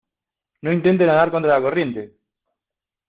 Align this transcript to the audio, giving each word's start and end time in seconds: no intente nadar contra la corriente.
no 0.63 0.71
intente 0.77 1.05
nadar 1.05 1.29
contra 1.29 1.53
la 1.53 1.61
corriente. 1.67 2.03